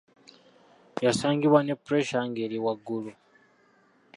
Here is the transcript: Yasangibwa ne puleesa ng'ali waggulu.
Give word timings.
Yasangibwa 1.05 1.59
ne 1.63 1.73
puleesa 1.83 2.17
ng'ali 2.27 2.57
waggulu. 2.65 3.11